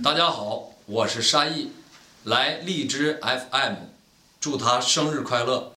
[0.00, 1.70] 大家好我是沙溢
[2.24, 3.74] 来荔枝 fm
[4.40, 5.70] 祝他生日快乐。